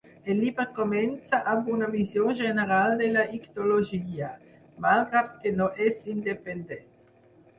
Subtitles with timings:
[0.33, 4.29] El llibre comença amb una visió general de la ictiologia,
[4.87, 6.89] malgrat que no és independent.